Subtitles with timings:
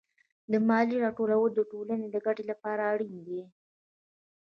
[0.51, 3.41] د مالیې راټولول د ټولنې د ګټې لپاره اړین دي.